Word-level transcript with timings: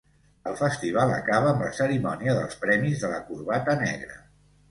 El 0.51 0.55
festival 0.61 1.11
acaba 1.17 1.51
amb 1.51 1.61
la 1.65 1.67
cerimònia 1.81 2.35
dels 2.39 2.57
premis 2.63 3.05
de 3.05 3.13
la 3.13 3.23
corbata 3.27 3.77
negra. 3.85 4.19